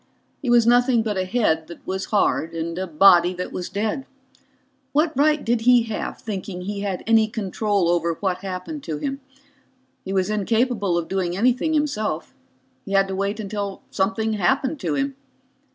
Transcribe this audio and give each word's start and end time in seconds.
He 0.41 0.49
was 0.49 0.65
nothing 0.65 1.03
but 1.03 1.15
a 1.15 1.25
head 1.25 1.67
that 1.67 1.85
was 1.85 2.05
hard 2.05 2.55
and 2.55 2.75
a 2.79 2.87
body 2.87 3.35
that 3.35 3.51
was 3.53 3.69
dead. 3.69 4.07
What 4.93 5.15
right 5.15 5.45
did 5.45 5.61
he 5.61 5.83
have 5.83 6.17
thinking 6.17 6.61
he 6.63 6.79
had 6.79 7.03
any 7.05 7.27
control 7.27 7.87
over 7.87 8.13
what 8.15 8.39
happened 8.39 8.81
to 8.85 8.97
him? 8.97 9.21
He 10.03 10.11
was 10.11 10.31
incapable 10.31 10.97
of 10.97 11.07
doing 11.07 11.37
anything 11.37 11.73
himself 11.75 12.33
he 12.83 12.93
had 12.93 13.07
to 13.09 13.15
wait 13.15 13.39
until 13.39 13.83
something 13.91 14.33
happened 14.33 14.79
to 14.79 14.95
him. 14.95 15.15